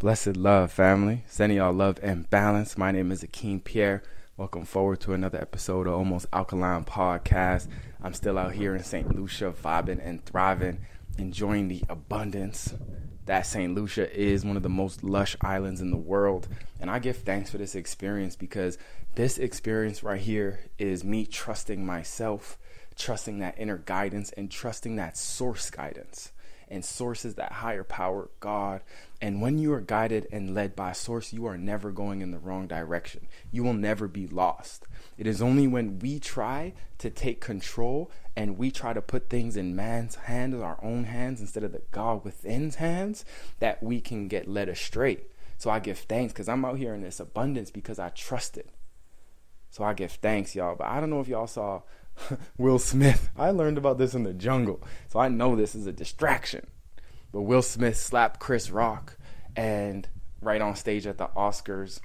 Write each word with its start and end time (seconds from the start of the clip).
Blessed 0.00 0.34
love, 0.34 0.72
family. 0.72 1.24
Sending 1.26 1.58
y'all 1.58 1.74
love 1.74 1.98
and 2.02 2.30
balance. 2.30 2.78
My 2.78 2.90
name 2.90 3.12
is 3.12 3.22
Akeem 3.22 3.62
Pierre. 3.62 4.02
Welcome 4.38 4.64
forward 4.64 5.00
to 5.00 5.12
another 5.12 5.38
episode 5.38 5.86
of 5.86 5.92
Almost 5.92 6.24
Alkaline 6.32 6.86
Podcast. 6.86 7.68
I'm 8.02 8.14
still 8.14 8.38
out 8.38 8.54
here 8.54 8.74
in 8.74 8.82
St. 8.82 9.14
Lucia, 9.14 9.52
vibing 9.52 10.00
and 10.02 10.24
thriving, 10.24 10.78
enjoying 11.18 11.68
the 11.68 11.84
abundance 11.90 12.72
that 13.26 13.44
St. 13.44 13.74
Lucia 13.74 14.10
is 14.18 14.42
one 14.42 14.56
of 14.56 14.62
the 14.62 14.70
most 14.70 15.04
lush 15.04 15.36
islands 15.42 15.82
in 15.82 15.90
the 15.90 15.98
world. 15.98 16.48
And 16.80 16.90
I 16.90 16.98
give 16.98 17.18
thanks 17.18 17.50
for 17.50 17.58
this 17.58 17.74
experience 17.74 18.36
because 18.36 18.78
this 19.16 19.36
experience 19.36 20.02
right 20.02 20.18
here 20.18 20.60
is 20.78 21.04
me 21.04 21.26
trusting 21.26 21.84
myself, 21.84 22.56
trusting 22.96 23.40
that 23.40 23.58
inner 23.58 23.76
guidance, 23.76 24.32
and 24.32 24.50
trusting 24.50 24.96
that 24.96 25.18
source 25.18 25.68
guidance 25.68 26.32
and 26.70 26.84
sources 26.84 27.34
that 27.34 27.52
higher 27.52 27.84
power, 27.84 28.30
God. 28.38 28.82
And 29.20 29.42
when 29.42 29.58
you 29.58 29.72
are 29.72 29.80
guided 29.80 30.28
and 30.30 30.54
led 30.54 30.76
by 30.76 30.92
a 30.92 30.94
source, 30.94 31.32
you 31.32 31.44
are 31.46 31.58
never 31.58 31.90
going 31.90 32.22
in 32.22 32.30
the 32.30 32.38
wrong 32.38 32.66
direction. 32.66 33.26
You 33.50 33.64
will 33.64 33.74
never 33.74 34.06
be 34.08 34.26
lost. 34.26 34.86
It 35.18 35.26
is 35.26 35.42
only 35.42 35.66
when 35.66 35.98
we 35.98 36.18
try 36.18 36.72
to 36.98 37.10
take 37.10 37.40
control 37.40 38.10
and 38.36 38.56
we 38.56 38.70
try 38.70 38.92
to 38.92 39.02
put 39.02 39.28
things 39.28 39.56
in 39.56 39.76
man's 39.76 40.14
hands, 40.14 40.54
our 40.54 40.78
own 40.82 41.04
hands, 41.04 41.40
instead 41.40 41.64
of 41.64 41.72
the 41.72 41.82
God 41.90 42.24
within's 42.24 42.76
hands, 42.76 43.24
that 43.58 43.82
we 43.82 44.00
can 44.00 44.28
get 44.28 44.48
led 44.48 44.68
astray. 44.68 45.18
So 45.58 45.68
I 45.68 45.78
give 45.80 45.98
thanks 45.98 46.32
because 46.32 46.48
I'm 46.48 46.64
out 46.64 46.78
here 46.78 46.94
in 46.94 47.02
this 47.02 47.20
abundance 47.20 47.70
because 47.70 47.98
I 47.98 48.08
trusted. 48.10 48.70
So 49.70 49.84
I 49.84 49.92
give 49.92 50.12
thanks, 50.12 50.54
y'all. 50.54 50.74
But 50.74 50.86
I 50.86 51.00
don't 51.00 51.10
know 51.10 51.20
if 51.20 51.28
y'all 51.28 51.46
saw 51.46 51.82
Will 52.58 52.78
Smith. 52.78 53.30
I 53.36 53.50
learned 53.50 53.78
about 53.78 53.98
this 53.98 54.14
in 54.14 54.22
the 54.22 54.32
jungle, 54.32 54.82
so 55.08 55.18
I 55.18 55.28
know 55.28 55.56
this 55.56 55.74
is 55.74 55.86
a 55.86 55.92
distraction. 55.92 56.66
But 57.32 57.42
Will 57.42 57.62
Smith 57.62 57.96
slapped 57.96 58.40
Chris 58.40 58.70
Rock 58.70 59.16
and 59.56 60.08
right 60.40 60.60
on 60.60 60.74
stage 60.76 61.06
at 61.06 61.18
the 61.18 61.28
Oscars. 61.28 62.00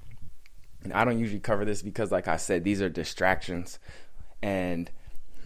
And 0.84 0.94
I 0.94 1.04
don't 1.04 1.20
usually 1.20 1.40
cover 1.40 1.66
this 1.66 1.82
because, 1.82 2.12
like 2.12 2.28
I 2.28 2.38
said, 2.38 2.64
these 2.64 2.82
are 2.82 2.90
distractions. 2.90 3.80
And 4.42 4.92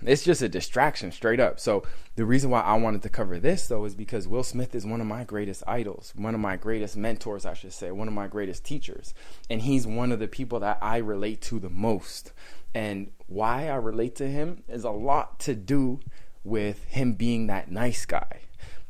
it's 0.03 0.23
just 0.23 0.41
a 0.41 0.49
distraction 0.49 1.11
straight 1.11 1.39
up. 1.39 1.59
So 1.59 1.83
the 2.15 2.25
reason 2.25 2.49
why 2.49 2.61
I 2.61 2.75
wanted 2.75 3.01
to 3.03 3.09
cover 3.09 3.39
this 3.39 3.67
though 3.67 3.85
is 3.85 3.95
because 3.95 4.27
Will 4.27 4.43
Smith 4.43 4.75
is 4.75 4.85
one 4.85 5.01
of 5.01 5.07
my 5.07 5.23
greatest 5.23 5.63
idols, 5.67 6.13
one 6.15 6.35
of 6.35 6.41
my 6.41 6.55
greatest 6.55 6.97
mentors, 6.97 7.45
I 7.45 7.53
should 7.53 7.73
say, 7.73 7.91
one 7.91 8.07
of 8.07 8.13
my 8.13 8.27
greatest 8.27 8.63
teachers. 8.63 9.13
And 9.49 9.61
he's 9.61 9.85
one 9.85 10.11
of 10.11 10.19
the 10.19 10.27
people 10.27 10.59
that 10.61 10.79
I 10.81 10.97
relate 10.97 11.41
to 11.43 11.59
the 11.59 11.69
most. 11.69 12.31
And 12.73 13.11
why 13.27 13.67
I 13.67 13.75
relate 13.75 14.15
to 14.15 14.27
him 14.27 14.63
is 14.67 14.83
a 14.83 14.91
lot 14.91 15.39
to 15.41 15.55
do 15.55 15.99
with 16.43 16.83
him 16.85 17.13
being 17.13 17.47
that 17.47 17.71
nice 17.71 18.05
guy. 18.05 18.41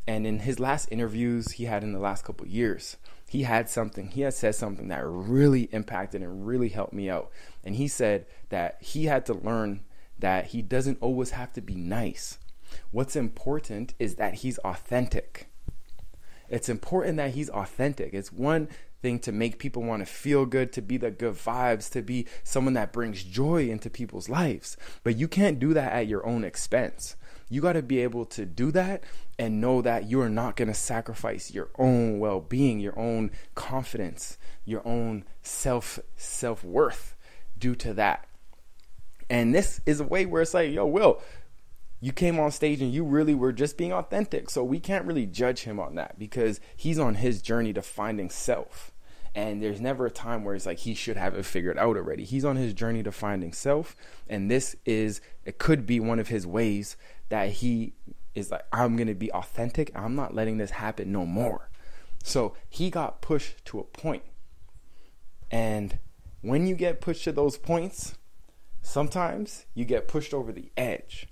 And 0.08 0.26
in 0.26 0.40
his 0.40 0.60
last 0.60 0.88
interviews 0.92 1.54
he 1.54 1.66
had 1.66 1.84
in 1.84 1.94
the 1.94 2.00
last 2.00 2.26
couple 2.26 2.48
years, 2.48 2.98
he 3.28 3.44
had 3.44 3.70
something, 3.70 4.10
he 4.10 4.22
had 4.22 4.34
said 4.34 4.56
something 4.56 4.88
that 4.88 5.06
really 5.06 5.70
impacted 5.72 6.24
and 6.24 6.48
really 6.48 6.70
helped 6.70 6.94
me 6.94 7.10
out. 7.10 7.30
And 7.64 7.76
he 7.76 7.88
said 7.88 8.26
that 8.50 8.82
he 8.82 9.06
had 9.06 9.26
to 9.28 9.34
learn 9.36 9.82
that 10.20 10.48
he 10.48 10.62
doesn't 10.62 11.00
always 11.02 11.32
have 11.32 11.54
to 11.54 11.62
be 11.62 11.76
nice. 11.76 12.38
What's 12.92 13.16
important 13.16 13.94
is 14.00 14.16
that 14.16 14.36
he's 14.36 14.58
authentic. 14.60 15.48
It's 16.50 16.70
important 16.70 17.18
that 17.18 17.32
he's 17.32 17.50
authentic. 17.50 18.14
It's 18.14 18.32
one 18.32 18.70
thing 19.02 19.20
to 19.20 19.32
make 19.32 19.60
people 19.60 19.84
want 19.84 20.02
to 20.02 20.06
feel 20.06 20.46
good, 20.46 20.74
to 20.74 20.82
be 20.82 20.98
the 20.98 21.12
good 21.12 21.36
vibes, 21.36 21.90
to 21.92 22.02
be 22.02 22.28
someone 22.44 22.74
that 22.74 22.92
brings 22.92 23.24
joy 23.24 23.70
into 23.70 23.90
people's 23.90 24.30
lives. 24.30 24.78
But 25.04 25.18
you 25.18 25.28
can't 25.28 25.60
do 25.60 25.74
that 25.74 25.94
at 25.94 26.08
your 26.08 26.26
own 26.26 26.44
expense. 26.44 27.16
You 27.50 27.62
got 27.62 27.74
to 27.74 27.82
be 27.82 28.00
able 28.00 28.26
to 28.28 28.46
do 28.46 28.72
that 28.72 29.04
and 29.40 29.62
know 29.62 29.82
that 29.82 30.10
you 30.10 30.22
are 30.22 30.30
not 30.30 30.56
going 30.56 30.68
to 30.68 30.74
sacrifice 30.74 31.52
your 31.52 31.70
own 31.78 32.20
well-being, 32.20 32.80
your 32.80 32.98
own 33.00 33.32
confidence, 33.56 34.38
your 34.66 34.86
own 34.88 35.24
self 35.42 36.00
self-worth 36.16 37.16
due 37.58 37.76
to 37.76 37.94
that. 37.94 38.29
And 39.30 39.54
this 39.54 39.82
is 39.86 40.00
a 40.00 40.04
way 40.04 40.26
where 40.26 40.42
it's 40.42 40.54
like, 40.54 40.72
yo, 40.72 40.86
Will, 40.86 41.22
you 42.02 42.12
came 42.12 42.40
on 42.40 42.52
stage 42.52 42.82
and 42.82 42.94
you 42.94 43.04
really 43.04 43.36
were 43.36 43.52
just 43.52 43.78
being 43.78 43.94
authentic. 43.94 44.50
So 44.50 44.64
we 44.64 44.80
can't 44.80 45.06
really 45.06 45.26
judge 45.26 45.62
him 45.62 45.80
on 45.80 45.96
that 45.96 46.18
because 46.18 46.60
he's 46.76 46.98
on 46.98 47.16
his 47.16 47.42
journey 47.42 47.74
to 47.74 47.82
finding 47.82 48.30
self. 48.30 48.92
And 49.36 49.62
there's 49.62 49.80
never 49.80 50.08
a 50.08 50.12
time 50.12 50.44
where 50.44 50.56
it's 50.56 50.66
like 50.66 50.80
he 50.80 50.96
should 50.96 51.18
have 51.18 51.36
it 51.36 51.46
figured 51.46 51.78
out 51.78 51.98
already. 51.98 52.24
He's 52.24 52.46
on 52.46 52.56
his 52.56 52.74
journey 52.74 53.04
to 53.04 53.12
finding 53.12 53.54
self. 53.54 53.96
And 54.28 54.50
this 54.50 54.76
is, 54.86 55.22
it 55.46 55.60
could 55.60 55.86
be 55.86 56.00
one 56.00 56.20
of 56.20 56.30
his 56.30 56.48
ways 56.48 56.98
that 57.30 57.50
he 57.50 57.94
is 58.34 58.50
like, 58.50 58.64
I'm 58.72 58.96
going 58.96 59.08
to 59.08 59.14
be 59.14 59.32
authentic. 59.32 59.92
I'm 59.94 60.16
not 60.16 60.34
letting 60.34 60.58
this 60.58 60.72
happen 60.72 61.12
no 61.12 61.26
more. 61.26 61.70
So 62.24 62.56
he 62.70 62.90
got 62.90 63.22
pushed 63.22 63.64
to 63.66 63.80
a 63.80 63.84
point. 63.84 64.24
And 65.52 66.00
when 66.42 66.66
you 66.68 66.76
get 66.76 67.02
pushed 67.02 67.24
to 67.26 67.32
those 67.32 67.58
points, 67.58 68.16
sometimes 68.82 69.66
you 69.74 69.86
get 69.86 70.08
pushed 70.08 70.34
over 70.34 70.52
the 70.52 70.72
edge. 70.78 71.28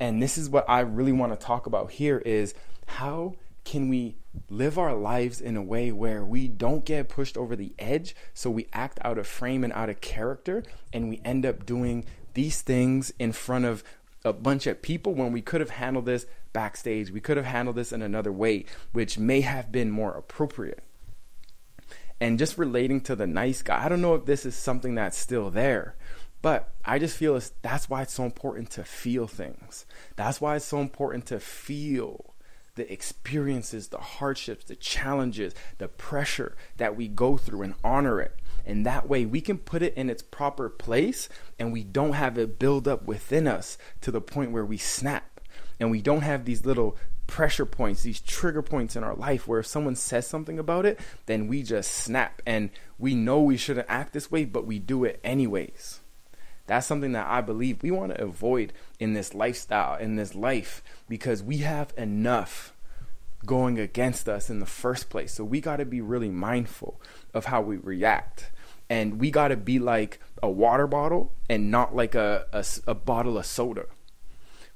And 0.00 0.22
this 0.22 0.36
is 0.36 0.50
what 0.50 0.68
I 0.68 0.80
really 0.80 1.12
want 1.12 1.32
to 1.32 1.46
talk 1.46 1.66
about 1.66 1.92
here 1.92 2.18
is 2.18 2.54
how 2.86 3.34
can 3.64 3.88
we 3.88 4.16
live 4.48 4.78
our 4.78 4.94
lives 4.94 5.40
in 5.40 5.56
a 5.56 5.62
way 5.62 5.92
where 5.92 6.24
we 6.24 6.48
don't 6.48 6.84
get 6.84 7.08
pushed 7.08 7.36
over 7.36 7.54
the 7.54 7.72
edge 7.78 8.14
so 8.34 8.50
we 8.50 8.66
act 8.72 8.98
out 9.02 9.18
of 9.18 9.26
frame 9.26 9.62
and 9.62 9.72
out 9.72 9.88
of 9.88 10.00
character 10.00 10.62
and 10.92 11.08
we 11.08 11.20
end 11.24 11.46
up 11.46 11.64
doing 11.64 12.04
these 12.34 12.62
things 12.62 13.12
in 13.18 13.32
front 13.32 13.64
of 13.64 13.84
a 14.24 14.32
bunch 14.32 14.66
of 14.66 14.82
people 14.82 15.14
when 15.14 15.32
we 15.32 15.42
could 15.42 15.60
have 15.60 15.70
handled 15.70 16.06
this 16.06 16.26
backstage 16.52 17.10
we 17.10 17.20
could 17.20 17.36
have 17.36 17.46
handled 17.46 17.76
this 17.76 17.92
in 17.92 18.02
another 18.02 18.32
way 18.32 18.64
which 18.92 19.18
may 19.18 19.40
have 19.40 19.70
been 19.72 19.90
more 19.90 20.12
appropriate. 20.12 20.82
And 22.20 22.38
just 22.38 22.56
relating 22.56 23.00
to 23.02 23.16
the 23.16 23.26
nice 23.26 23.62
guy 23.62 23.84
i 23.84 23.88
don't 23.88 24.02
know 24.02 24.14
if 24.14 24.26
this 24.26 24.46
is 24.46 24.54
something 24.54 24.94
that's 24.94 25.18
still 25.18 25.50
there 25.50 25.96
but 26.42 26.72
I 26.84 26.98
just 26.98 27.16
feel 27.16 27.36
it's, 27.36 27.52
that's 27.62 27.88
why 27.88 28.02
it's 28.02 28.12
so 28.12 28.24
important 28.24 28.70
to 28.72 28.84
feel 28.84 29.28
things. 29.28 29.86
That's 30.16 30.40
why 30.40 30.56
it's 30.56 30.64
so 30.64 30.80
important 30.80 31.26
to 31.26 31.38
feel 31.38 32.34
the 32.74 32.90
experiences, 32.92 33.88
the 33.88 33.98
hardships, 33.98 34.64
the 34.64 34.74
challenges, 34.74 35.54
the 35.78 35.88
pressure 35.88 36.56
that 36.78 36.96
we 36.96 37.06
go 37.06 37.36
through 37.36 37.62
and 37.62 37.74
honor 37.84 38.20
it. 38.20 38.36
And 38.64 38.84
that 38.86 39.08
way 39.08 39.24
we 39.24 39.40
can 39.40 39.58
put 39.58 39.82
it 39.82 39.94
in 39.94 40.10
its 40.10 40.22
proper 40.22 40.68
place 40.68 41.28
and 41.58 41.72
we 41.72 41.84
don't 41.84 42.12
have 42.12 42.38
it 42.38 42.58
build 42.58 42.88
up 42.88 43.04
within 43.04 43.46
us 43.46 43.78
to 44.00 44.10
the 44.10 44.20
point 44.20 44.52
where 44.52 44.64
we 44.64 44.78
snap. 44.78 45.40
And 45.78 45.90
we 45.90 46.00
don't 46.00 46.22
have 46.22 46.44
these 46.44 46.64
little 46.64 46.96
pressure 47.26 47.66
points, 47.66 48.02
these 48.02 48.20
trigger 48.20 48.62
points 48.62 48.96
in 48.96 49.04
our 49.04 49.14
life 49.14 49.46
where 49.46 49.60
if 49.60 49.66
someone 49.66 49.96
says 49.96 50.26
something 50.26 50.58
about 50.58 50.86
it, 50.86 50.98
then 51.26 51.46
we 51.46 51.62
just 51.62 51.90
snap 51.90 52.42
and 52.46 52.70
we 52.98 53.14
know 53.14 53.40
we 53.40 53.56
shouldn't 53.56 53.86
act 53.88 54.12
this 54.12 54.30
way, 54.30 54.44
but 54.44 54.66
we 54.66 54.78
do 54.78 55.04
it 55.04 55.20
anyways. 55.24 56.00
That's 56.66 56.86
something 56.86 57.12
that 57.12 57.26
I 57.26 57.40
believe 57.40 57.82
we 57.82 57.90
want 57.90 58.14
to 58.14 58.22
avoid 58.22 58.72
in 59.00 59.14
this 59.14 59.34
lifestyle, 59.34 59.98
in 59.98 60.16
this 60.16 60.34
life, 60.34 60.82
because 61.08 61.42
we 61.42 61.58
have 61.58 61.92
enough 61.96 62.72
going 63.44 63.78
against 63.78 64.28
us 64.28 64.48
in 64.48 64.60
the 64.60 64.66
first 64.66 65.10
place. 65.10 65.32
So 65.32 65.44
we 65.44 65.60
got 65.60 65.76
to 65.76 65.84
be 65.84 66.00
really 66.00 66.28
mindful 66.28 67.00
of 67.34 67.46
how 67.46 67.60
we 67.60 67.76
react. 67.76 68.50
And 68.88 69.18
we 69.18 69.30
got 69.30 69.48
to 69.48 69.56
be 69.56 69.78
like 69.78 70.20
a 70.42 70.50
water 70.50 70.86
bottle 70.86 71.32
and 71.48 71.70
not 71.70 71.94
like 71.94 72.14
a, 72.14 72.46
a, 72.52 72.64
a, 72.86 72.94
bottle 72.94 73.38
of 73.38 73.46
soda. 73.46 73.86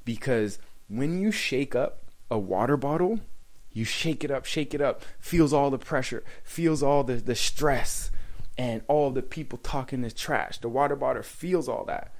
Because 0.04 0.58
when 0.88 1.20
you 1.20 1.30
shake 1.30 1.74
up 1.74 2.02
a 2.30 2.38
water 2.38 2.76
bottle, 2.76 3.20
you 3.72 3.84
shake 3.84 4.24
it 4.24 4.30
up, 4.30 4.46
shake 4.46 4.72
it 4.72 4.80
up, 4.80 5.02
feels 5.18 5.52
all 5.52 5.70
the 5.70 5.78
pressure, 5.78 6.24
feels 6.42 6.82
all 6.82 7.04
the, 7.04 7.16
the 7.16 7.34
stress, 7.34 8.10
and 8.58 8.82
all 8.88 9.10
the 9.10 9.22
people 9.22 9.58
talking 9.58 10.04
is 10.04 10.14
trash. 10.14 10.58
The 10.58 10.68
water 10.68 10.96
bottle 10.96 11.22
feels 11.22 11.68
all 11.68 11.84
that. 11.86 12.12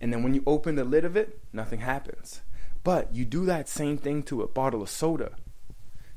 And 0.00 0.12
then 0.12 0.22
when 0.22 0.34
you 0.34 0.42
open 0.46 0.76
the 0.76 0.84
lid 0.84 1.04
of 1.04 1.16
it, 1.16 1.38
nothing 1.52 1.80
happens. 1.80 2.42
But 2.84 3.14
you 3.14 3.24
do 3.24 3.46
that 3.46 3.68
same 3.68 3.98
thing 3.98 4.22
to 4.24 4.42
a 4.42 4.48
bottle 4.48 4.82
of 4.82 4.90
soda. 4.90 5.32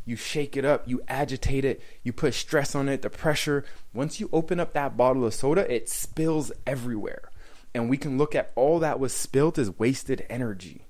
You 0.04 0.16
shake 0.16 0.58
it 0.58 0.66
up, 0.66 0.88
you 0.88 1.02
agitate 1.08 1.64
it, 1.64 1.82
you 2.04 2.12
put 2.12 2.34
stress 2.34 2.76
on 2.76 2.90
it, 2.90 3.02
the 3.02 3.10
pressure. 3.10 3.64
Once 3.94 4.20
you 4.20 4.30
open 4.34 4.60
up 4.60 4.74
that 4.74 4.98
bottle 4.98 5.26
of 5.26 5.34
soda, 5.34 5.72
it 5.74 5.90
spills 5.90 6.52
everywhere. 6.66 7.30
And 7.74 7.90
we 7.90 7.98
can 7.98 8.18
look 8.18 8.36
at 8.36 8.52
all 8.56 8.80
that 8.80 9.00
was 9.00 9.14
spilled 9.14 9.58
as 9.58 9.78
wasted 9.80 10.26
energy. 10.30 10.86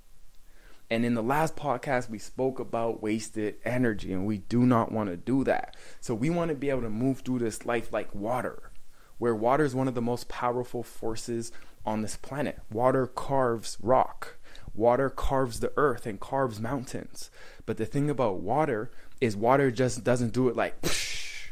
And 0.90 1.06
in 1.06 1.14
the 1.14 1.24
last 1.24 1.56
podcast, 1.56 2.10
we 2.10 2.20
spoke 2.20 2.60
about 2.60 3.02
wasted 3.02 3.56
energy, 3.64 4.12
and 4.12 4.26
we 4.26 4.40
do 4.40 4.66
not 4.66 4.92
want 4.92 5.10
to 5.10 5.16
do 5.16 5.44
that. 5.46 5.78
So 6.02 6.14
we 6.14 6.30
want 6.30 6.50
to 6.50 6.56
be 6.56 6.70
able 6.70 6.82
to 6.82 6.90
move 6.90 7.20
through 7.20 7.40
this 7.40 7.66
life 7.66 7.94
like 7.94 8.14
water 8.14 8.71
where 9.22 9.36
water 9.36 9.64
is 9.64 9.76
one 9.76 9.88
of 9.88 9.94
the 9.94 10.02
most 10.02 10.28
powerful 10.28 10.82
forces 10.82 11.52
on 11.86 12.02
this 12.02 12.18
planet. 12.18 12.58
Water 12.72 13.06
carves 13.06 13.78
rock, 13.80 14.38
water 14.74 15.12
carves 15.12 15.60
the 15.60 15.72
earth 15.78 16.08
and 16.08 16.20
carves 16.20 16.60
mountains. 16.60 17.30
But 17.68 17.78
the 17.78 17.86
thing 17.86 18.10
about 18.10 18.40
water 18.40 18.90
is, 19.22 19.38
water 19.38 19.70
just 19.70 20.04
doesn't 20.04 20.34
do 20.34 20.48
it 20.48 20.56
like 20.56 20.82
psh. 20.82 21.50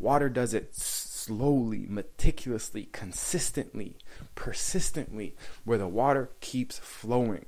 water 0.00 0.28
does 0.28 0.52
it 0.52 0.74
slowly, 0.74 1.86
meticulously, 1.88 2.88
consistently, 2.90 3.98
persistently, 4.34 5.36
where 5.64 5.78
the 5.78 5.86
water 5.86 6.32
keeps 6.40 6.80
flowing. 6.80 7.46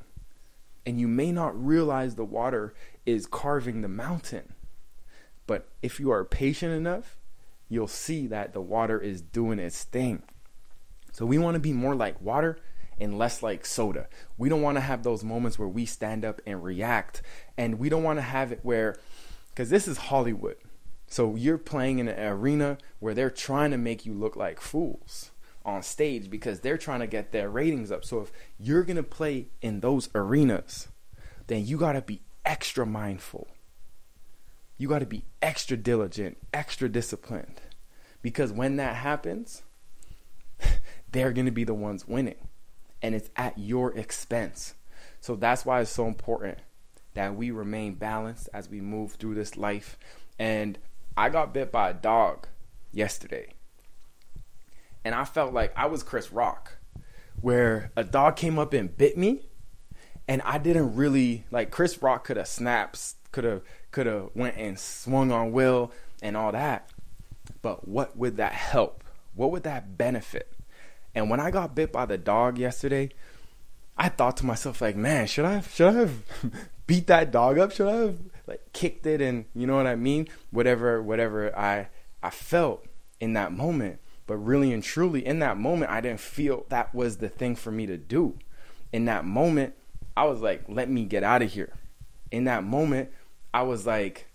And 0.87 1.01
you 1.01 1.09
may 1.09 1.33
not 1.33 1.61
realize 1.61 2.15
the 2.15 2.25
water 2.25 2.75
is 3.05 3.27
carving 3.27 3.81
the 3.81 3.89
mountain. 3.89 4.53
But 5.49 5.67
if 5.83 5.99
you 5.99 6.13
are 6.13 6.25
patient 6.25 6.73
enough, 6.73 7.17
you'll 7.75 7.89
see 7.89 8.27
that 8.29 8.53
the 8.53 8.61
water 8.61 8.99
is 8.99 9.21
doing 9.21 9.59
its 9.59 9.85
thing. 9.85 10.23
So 11.13 11.27
we 11.27 11.39
want 11.39 11.55
to 11.55 11.61
be 11.61 11.73
more 11.73 11.95
like 11.95 12.21
water 12.21 12.59
and 12.99 13.19
less 13.19 13.43
like 13.43 13.67
soda. 13.67 14.09
We 14.39 14.49
don't 14.49 14.63
want 14.63 14.77
to 14.77 14.81
have 14.81 15.03
those 15.03 15.25
moments 15.25 15.59
where 15.59 15.69
we 15.69 15.85
stand 15.85 16.25
up 16.25 16.41
and 16.47 16.63
react. 16.63 17.23
And 17.57 17.79
we 17.79 17.89
don't 17.89 18.03
want 18.03 18.19
to 18.19 18.23
have 18.23 18.53
it 18.53 18.61
where, 18.63 18.97
because 19.51 19.71
this 19.71 19.87
is 19.89 19.99
Hollywood. 19.99 20.57
So 21.07 21.37
you're 21.37 21.59
playing 21.59 21.99
in 21.99 22.09
an 22.09 22.33
arena 22.33 22.79
where 22.99 23.15
they're 23.15 23.31
trying 23.31 23.71
to 23.73 23.79
make 23.79 24.07
you 24.07 24.15
look 24.15 24.37
like 24.37 24.61
fools 24.61 25.31
on 25.65 25.83
stage 25.83 26.29
because 26.31 26.61
they're 26.61 26.79
trying 26.79 27.01
to 27.01 27.07
get 27.07 27.33
their 27.33 27.49
ratings 27.49 27.91
up. 27.91 28.05
So 28.05 28.21
if 28.21 28.33
you're 28.59 28.85
going 28.85 28.97
to 28.97 29.03
play 29.03 29.49
in 29.63 29.81
those 29.81 30.09
arenas, 30.15 30.89
then 31.47 31.67
you 31.67 31.79
got 31.79 31.93
to 31.93 32.03
be 32.03 32.23
extra 32.45 32.87
mindful. 32.87 33.49
You 34.77 34.89
got 34.89 35.01
to 35.01 35.07
be 35.07 35.25
extra 35.41 35.77
diligent, 35.77 36.39
extra 36.53 36.89
disciplined. 36.89 37.61
Because 38.23 38.53
when 38.53 38.77
that 38.77 38.97
happens, 38.97 39.63
they're 41.13 41.33
going 41.33 41.47
to 41.47 41.53
be 41.53 41.65
the 41.65 41.75
ones 41.75 42.09
winning. 42.09 42.49
And 43.03 43.15
it's 43.15 43.31
at 43.37 43.59
your 43.59 43.97
expense. 43.97 44.75
So 45.21 45.37
that's 45.37 45.65
why 45.65 45.81
it's 45.81 45.91
so 45.91 46.07
important 46.07 46.59
that 47.15 47.37
we 47.37 47.51
remain 47.51 47.95
balanced 47.95 48.49
as 48.53 48.69
we 48.69 48.81
move 48.81 49.13
through 49.13 49.35
this 49.35 49.57
life. 49.57 49.99
And 50.39 50.79
I 51.17 51.29
got 51.29 51.55
bit 51.55 51.71
by 51.71 51.91
a 51.91 51.95
dog 51.95 52.49
yesterday. 52.93 53.49
And 55.05 55.15
I 55.15 55.25
felt 55.25 55.53
like 55.53 55.73
I 55.77 55.87
was 55.87 56.03
Chris 56.03 56.33
Rock, 56.33 56.79
where 57.41 57.93
a 57.97 58.05
dog 58.05 58.37
came 58.37 58.59
up 58.59 58.73
and 58.73 58.97
bit 58.97 59.17
me. 59.17 59.49
And 60.27 60.41
I 60.43 60.57
didn't 60.59 60.97
really 60.97 61.45
like 61.51 61.71
Chris 61.71 62.03
Rock 62.03 62.25
could 62.25 62.39
have 62.39 62.49
snaps, 62.49 63.17
could 63.35 63.43
have 63.43 63.63
could 63.91 64.07
have 64.07 64.31
went 64.35 64.57
and 64.57 64.79
swung 64.79 65.33
on 65.33 65.51
Will 65.51 65.91
and 66.23 66.37
all 66.37 66.53
that. 66.53 66.89
But 67.63 67.89
what 67.89 68.17
would 68.17 68.37
that 68.37 68.53
help? 68.53 69.03
What 69.35 69.51
would 69.51 69.65
that 69.65 69.99
benefit? 69.99 70.53
And 71.17 71.29
when 71.29 71.41
I 71.41 71.51
got 71.51 71.75
bit 71.75 71.93
by 71.93 72.07
the 72.07 72.17
dog 72.17 72.59
yesterday, 72.59 73.11
I 73.99 74.09
thought 74.09 74.37
to 74.39 74.47
myself 74.47 74.81
like, 74.81 74.95
man, 74.95 75.27
should 75.27 75.45
I 75.45 75.63
should 75.63 75.89
I 75.89 75.99
have 75.99 76.23
beat 76.87 77.09
that 77.09 77.33
dog 77.33 77.59
up? 77.59 77.73
Should 77.73 77.89
I 77.89 77.97
have 77.97 78.19
like 78.47 78.73
kicked 78.73 79.05
it 79.05 79.21
and 79.21 79.47
you 79.53 79.67
know 79.67 79.77
what 79.77 79.89
I 79.89 79.97
mean? 79.97 80.29
Whatever 80.53 81.03
whatever 81.03 81.57
I 81.59 81.89
I 82.23 82.31
felt 82.31 82.87
in 83.19 83.33
that 83.33 83.53
moment. 83.53 83.99
But 84.29 84.37
really 84.37 84.73
and 84.73 84.83
truly 84.83 85.27
in 85.27 85.41
that 85.41 85.59
moment 85.59 85.91
I 85.91 86.01
didn't 86.01 86.21
feel 86.21 86.67
that 86.69 86.95
was 86.95 87.17
the 87.17 87.29
thing 87.29 87.57
for 87.57 87.73
me 87.73 87.87
to 87.87 87.97
do. 87.97 88.39
In 88.93 89.07
that 89.07 89.25
moment, 89.25 89.75
I 90.17 90.25
was 90.27 90.41
like, 90.41 90.63
let 90.69 90.89
me 90.89 91.05
get 91.05 91.25
out 91.25 91.43
of 91.43 91.51
here. 91.51 91.73
In 92.31 92.45
that 92.45 92.63
moment, 92.63 93.11
I 93.55 93.63
was 93.63 93.87
like 93.87 94.27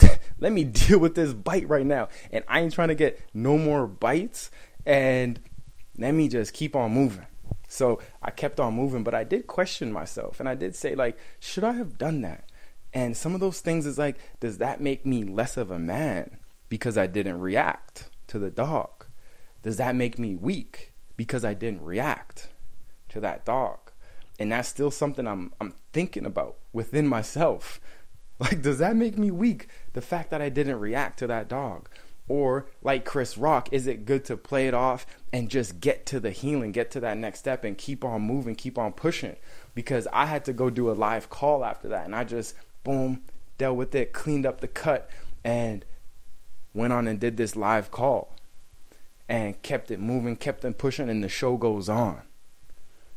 let 0.40 0.52
me 0.52 0.64
deal 0.64 0.98
with 0.98 1.14
this 1.14 1.32
bite 1.32 1.68
right 1.68 1.86
now. 1.86 2.08
And 2.30 2.44
I 2.48 2.60
ain't 2.60 2.72
trying 2.72 2.88
to 2.88 2.94
get 2.94 3.20
no 3.34 3.58
more 3.58 3.86
bites. 3.86 4.50
And 4.86 5.40
let 5.96 6.12
me 6.12 6.28
just 6.28 6.52
keep 6.52 6.76
on 6.76 6.92
moving. 6.92 7.26
So 7.68 8.00
I 8.22 8.30
kept 8.30 8.60
on 8.60 8.74
moving, 8.74 9.04
but 9.04 9.14
I 9.14 9.24
did 9.24 9.46
question 9.46 9.92
myself 9.92 10.40
and 10.40 10.48
I 10.48 10.54
did 10.54 10.74
say, 10.74 10.94
like, 10.94 11.18
should 11.38 11.64
I 11.64 11.72
have 11.72 11.98
done 11.98 12.22
that? 12.22 12.48
And 12.94 13.14
some 13.14 13.34
of 13.34 13.40
those 13.40 13.60
things 13.60 13.84
is 13.84 13.98
like, 13.98 14.16
does 14.40 14.56
that 14.58 14.80
make 14.80 15.04
me 15.04 15.22
less 15.22 15.58
of 15.58 15.70
a 15.70 15.78
man 15.78 16.38
because 16.70 16.96
I 16.96 17.06
didn't 17.06 17.40
react 17.40 18.08
to 18.28 18.38
the 18.38 18.50
dog? 18.50 19.06
Does 19.62 19.76
that 19.76 19.94
make 19.94 20.18
me 20.18 20.34
weak 20.34 20.94
because 21.16 21.44
I 21.44 21.52
didn't 21.52 21.82
react 21.82 22.48
to 23.10 23.20
that 23.20 23.44
dog? 23.44 23.92
And 24.38 24.52
that's 24.52 24.68
still 24.68 24.90
something 24.90 25.26
I'm 25.26 25.52
I'm 25.60 25.74
thinking 25.92 26.26
about 26.26 26.56
within 26.72 27.06
myself. 27.06 27.80
Like, 28.40 28.62
does 28.62 28.78
that 28.78 28.94
make 28.94 29.18
me 29.18 29.32
weak? 29.32 29.66
The 29.94 30.00
fact 30.00 30.30
that 30.30 30.40
I 30.40 30.48
didn't 30.48 30.78
react 30.78 31.18
to 31.18 31.26
that 31.26 31.48
dog. 31.48 31.88
Or, 32.28 32.66
like 32.82 33.04
Chris 33.04 33.36
Rock, 33.36 33.68
is 33.72 33.88
it 33.88 34.06
good 34.06 34.24
to 34.26 34.36
play 34.36 34.68
it 34.68 34.74
off 34.74 35.06
and 35.32 35.50
just 35.50 35.80
get 35.80 36.06
to 36.06 36.20
the 36.20 36.30
healing, 36.30 36.70
get 36.70 36.92
to 36.92 37.00
that 37.00 37.18
next 37.18 37.40
step, 37.40 37.64
and 37.64 37.76
keep 37.76 38.04
on 38.04 38.22
moving, 38.22 38.54
keep 38.54 38.78
on 38.78 38.92
pushing? 38.92 39.34
Because 39.74 40.06
I 40.12 40.26
had 40.26 40.44
to 40.44 40.52
go 40.52 40.70
do 40.70 40.88
a 40.88 40.92
live 40.92 41.28
call 41.28 41.64
after 41.64 41.88
that, 41.88 42.04
and 42.04 42.14
I 42.14 42.22
just, 42.22 42.54
boom, 42.84 43.22
dealt 43.56 43.76
with 43.76 43.92
it, 43.96 44.12
cleaned 44.12 44.46
up 44.46 44.60
the 44.60 44.68
cut, 44.68 45.10
and 45.42 45.84
went 46.74 46.92
on 46.92 47.08
and 47.08 47.18
did 47.18 47.38
this 47.38 47.56
live 47.56 47.90
call 47.90 48.36
and 49.28 49.60
kept 49.62 49.90
it 49.90 50.00
moving, 50.00 50.36
kept 50.36 50.64
it 50.64 50.78
pushing, 50.78 51.10
and 51.10 51.22
the 51.22 51.28
show 51.28 51.56
goes 51.56 51.88
on. 51.88 52.22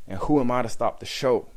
And 0.08 0.20
who 0.20 0.40
am 0.40 0.52
I 0.52 0.62
to 0.62 0.70
stop 0.70 1.00
the 1.00 1.06
show? 1.06 1.48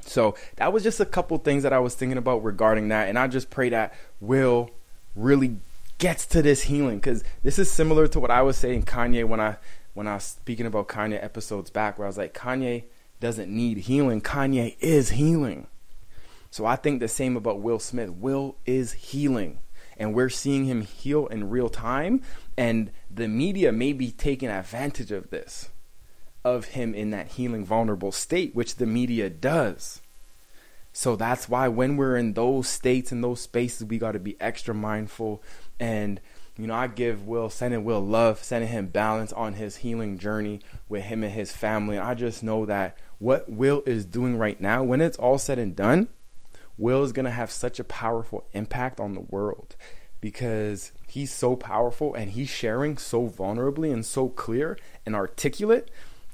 So 0.00 0.34
that 0.56 0.72
was 0.72 0.82
just 0.82 1.00
a 1.00 1.06
couple 1.06 1.38
things 1.38 1.62
that 1.62 1.72
I 1.72 1.78
was 1.78 1.94
thinking 1.94 2.18
about 2.18 2.42
regarding 2.42 2.88
that. 2.88 3.08
And 3.08 3.18
I 3.18 3.28
just 3.28 3.50
pray 3.50 3.68
that 3.70 3.94
Will 4.20 4.70
really 5.14 5.56
gets 5.98 6.26
to 6.26 6.42
this 6.42 6.62
healing. 6.62 6.96
Because 6.96 7.22
this 7.42 7.58
is 7.58 7.70
similar 7.70 8.08
to 8.08 8.20
what 8.20 8.30
I 8.30 8.42
was 8.42 8.56
saying 8.56 8.84
Kanye 8.84 9.26
when 9.26 9.40
I 9.40 9.56
when 9.94 10.08
I 10.08 10.14
was 10.14 10.24
speaking 10.24 10.66
about 10.66 10.88
Kanye 10.88 11.22
episodes 11.22 11.70
back 11.70 11.98
where 11.98 12.06
I 12.06 12.08
was 12.08 12.18
like 12.18 12.34
Kanye 12.34 12.84
doesn't 13.20 13.50
need 13.50 13.78
healing. 13.78 14.20
Kanye 14.20 14.76
is 14.80 15.10
healing. 15.10 15.68
So 16.50 16.66
I 16.66 16.76
think 16.76 17.00
the 17.00 17.08
same 17.08 17.36
about 17.36 17.60
Will 17.60 17.78
Smith. 17.78 18.10
Will 18.10 18.56
is 18.66 18.92
healing. 18.92 19.58
And 19.96 20.14
we're 20.14 20.28
seeing 20.28 20.64
him 20.64 20.82
heal 20.82 21.26
in 21.28 21.48
real 21.48 21.68
time. 21.68 22.22
And 22.56 22.90
the 23.10 23.28
media 23.28 23.72
may 23.72 23.92
be 23.92 24.10
taking 24.10 24.48
advantage 24.48 25.12
of 25.12 25.30
this 25.30 25.68
of 26.44 26.66
him 26.66 26.94
in 26.94 27.10
that 27.10 27.28
healing 27.32 27.64
vulnerable 27.64 28.12
state 28.12 28.54
which 28.54 28.76
the 28.76 28.86
media 28.86 29.30
does 29.30 30.02
so 30.92 31.16
that's 31.16 31.48
why 31.48 31.68
when 31.68 31.96
we're 31.96 32.16
in 32.16 32.34
those 32.34 32.68
states 32.68 33.12
and 33.12 33.24
those 33.24 33.40
spaces, 33.40 33.86
we 33.86 33.98
got 33.98 34.12
to 34.12 34.18
be 34.18 34.38
extra 34.40 34.74
mindful. 34.74 35.42
And, 35.80 36.20
you 36.58 36.66
know, 36.66 36.74
I 36.74 36.86
give 36.86 37.26
Will, 37.26 37.48
sending 37.48 37.84
Will 37.84 38.04
love, 38.04 38.42
sending 38.44 38.68
him 38.68 38.88
balance 38.88 39.32
on 39.32 39.54
his 39.54 39.76
healing 39.76 40.18
journey 40.18 40.60
with 40.88 41.04
him 41.04 41.24
and 41.24 41.32
his 41.32 41.50
family. 41.50 41.98
I 41.98 42.14
just 42.14 42.42
know 42.42 42.66
that 42.66 42.98
what 43.18 43.48
Will 43.48 43.82
is 43.86 44.04
doing 44.04 44.36
right 44.36 44.60
now, 44.60 44.82
when 44.82 45.00
it's 45.00 45.16
all 45.16 45.38
said 45.38 45.58
and 45.58 45.74
done, 45.74 46.08
Will 46.76 47.02
is 47.04 47.12
going 47.12 47.24
to 47.24 47.30
have 47.30 47.50
such 47.50 47.80
a 47.80 47.84
powerful 47.84 48.44
impact 48.52 49.00
on 49.00 49.14
the 49.14 49.20
world 49.20 49.76
because 50.20 50.92
he's 51.08 51.32
so 51.32 51.56
powerful 51.56 52.14
and 52.14 52.32
he's 52.32 52.48
sharing 52.48 52.98
so 52.98 53.28
vulnerably 53.28 53.92
and 53.92 54.04
so 54.04 54.28
clear 54.28 54.78
and 55.06 55.14
articulate 55.14 55.90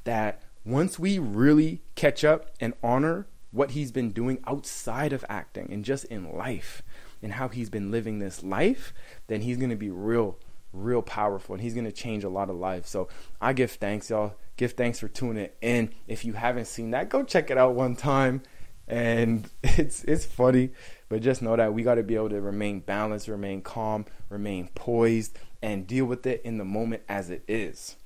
that 0.09 0.41
once 0.65 0.99
we 0.99 1.19
really 1.19 1.83
catch 1.95 2.25
up 2.25 2.49
and 2.61 2.73
honor 2.83 3.27
what 3.51 3.73
he's 3.73 3.93
been 3.93 4.11
doing 4.11 4.39
outside 4.47 5.13
of 5.13 5.23
acting 5.29 5.71
and 5.71 5.85
just 5.85 6.07
in 6.07 6.35
life 6.35 6.83
and 7.23 7.35
how 7.35 7.49
he's 7.49 7.69
been 7.69 7.91
living 7.91 8.19
this 8.19 8.43
life, 8.43 8.95
then 9.27 9.43
he's 9.43 9.59
going 9.59 9.69
to 9.69 9.77
be 9.77 9.91
real, 9.91 10.39
real 10.73 11.03
powerful 11.03 11.55
and 11.55 11.63
he's 11.63 11.75
going 11.75 11.85
to 11.85 11.93
change 11.93 12.25
a 12.25 12.29
lot 12.31 12.49
of 12.49 12.57
lives. 12.57 12.89
So 12.89 13.09
I 13.39 13.53
give 13.53 13.73
thanks, 13.73 14.09
y'all. 14.09 14.35
Give 14.57 14.73
thanks 14.73 14.99
for 14.99 15.09
tuning 15.09 15.51
in. 15.61 15.93
If 16.07 16.25
you 16.25 16.33
haven't 16.33 16.69
seen 16.69 16.91
that, 16.93 17.11
go 17.11 17.23
check 17.23 17.51
it 17.51 17.59
out 17.59 17.75
one 17.75 17.95
time. 17.95 18.43
And 18.87 19.47
it's 19.63 20.05
it's 20.05 20.25
funny, 20.25 20.71
but 21.11 21.21
just 21.21 21.43
know 21.43 21.55
that 21.55 21.75
we 21.75 21.83
got 21.83 21.97
to 21.97 22.03
be 22.03 22.15
able 22.15 22.31
to 22.31 22.41
remain 22.41 22.81
balanced, 22.81 23.29
remain 23.29 23.61
calm, 23.61 24.07
remain 24.31 24.71
poised, 24.75 25.39
and 25.61 25.87
deal 25.87 26.07
with 26.07 26.27
it 26.27 26.41
in 26.45 26.57
the 26.57 26.65
moment 26.65 27.03
as 27.11 27.29
it 27.29 27.45
is. 27.47 27.97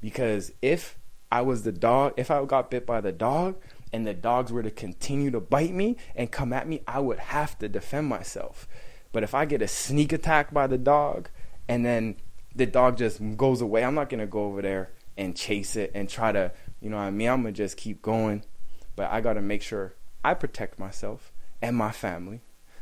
Because 0.00 0.52
if 0.62 0.96
I 1.30 1.42
was 1.42 1.62
the 1.62 1.72
dog, 1.72 2.14
if 2.16 2.30
I 2.30 2.44
got 2.44 2.70
bit 2.70 2.86
by 2.86 3.00
the 3.00 3.12
dog, 3.12 3.56
and 3.92 4.06
the 4.06 4.14
dogs 4.14 4.52
were 4.52 4.62
to 4.62 4.70
continue 4.70 5.30
to 5.30 5.40
bite 5.40 5.72
me 5.72 5.96
and 6.14 6.30
come 6.30 6.52
at 6.52 6.68
me, 6.68 6.82
I 6.86 7.00
would 7.00 7.18
have 7.18 7.58
to 7.58 7.68
defend 7.68 8.08
myself. 8.08 8.68
But 9.12 9.22
if 9.22 9.34
I 9.34 9.44
get 9.44 9.62
a 9.62 9.68
sneak 9.68 10.12
attack 10.12 10.52
by 10.52 10.66
the 10.66 10.78
dog 10.78 11.28
and 11.68 11.84
then 11.84 12.16
the 12.54 12.66
dog 12.66 12.98
just 12.98 13.20
goes 13.36 13.60
away, 13.60 13.84
I'm 13.84 13.94
not 13.94 14.08
going 14.08 14.20
to 14.20 14.26
go 14.26 14.44
over 14.44 14.62
there 14.62 14.90
and 15.16 15.36
chase 15.36 15.76
it 15.76 15.90
and 15.94 16.08
try 16.08 16.32
to, 16.32 16.52
you 16.80 16.90
know 16.90 16.96
what 16.96 17.04
I 17.04 17.10
mean? 17.10 17.28
I'm 17.28 17.42
going 17.42 17.54
to 17.54 17.62
just 17.62 17.76
keep 17.76 18.02
going. 18.02 18.44
But 18.96 19.10
I 19.10 19.20
got 19.20 19.34
to 19.34 19.42
make 19.42 19.62
sure 19.62 19.94
I 20.24 20.34
protect 20.34 20.78
myself 20.78 21.32
and 21.60 21.76
my 21.76 21.90
family. 21.90 22.40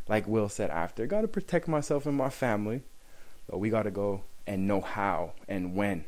Like 0.09 0.27
Will 0.27 0.49
said 0.49 0.71
after, 0.71 1.07
got 1.07 1.23
to 1.23 1.29
protect 1.29 1.69
myself 1.69 2.07
and 2.07 2.17
my 2.17 2.31
family. 2.31 2.83
But 3.49 3.59
we 3.59 3.71
got 3.71 3.83
to 3.83 3.91
go 3.91 4.25
and 4.47 4.67
know 4.67 4.81
how 4.81 5.33
and 5.47 5.75
when 5.75 6.05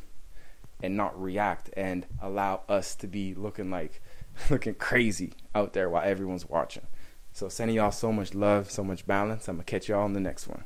and 0.83 0.97
not 0.97 1.21
react 1.21 1.71
and 1.77 2.07
allow 2.21 2.63
us 2.69 2.95
to 2.97 3.07
be 3.07 3.35
looking 3.35 3.71
like 3.71 4.01
looking 4.51 4.75
crazy 4.75 5.33
out 5.55 5.73
there 5.73 5.89
while 5.89 6.05
everyone's 6.05 6.49
watching. 6.49 6.87
So 7.33 7.49
sending 7.49 7.77
y'all 7.77 7.93
so 7.93 8.13
much 8.13 8.35
love, 8.35 8.71
so 8.71 8.83
much 8.83 9.07
balance. 9.07 9.49
I'm 9.49 9.57
gonna 9.57 9.65
catch 9.65 9.89
y'all 9.89 10.03
on 10.03 10.13
the 10.13 10.21
next 10.21 10.49
one. 10.49 10.65